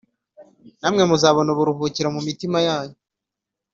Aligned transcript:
namwe 0.81 1.03
muzabona 1.09 1.49
uburuhukiro 1.51 2.07
mu 2.15 2.21
mitima 2.27 2.57
yanyu 2.67 2.97